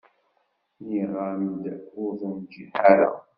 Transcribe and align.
Nniɣ-am-d 0.81 1.63
ur 2.01 2.11
tenǧiḥ 2.19 2.73
ara. 2.91 3.09